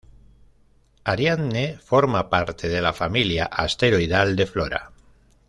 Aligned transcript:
Ariadne 1.03 1.77
forma 1.89 2.31
parte 2.31 2.67
de 2.69 2.81
la 2.81 2.91
familia 2.93 3.45
asteroidal 3.45 4.35
de 4.35 4.47
Flora. 4.47 4.91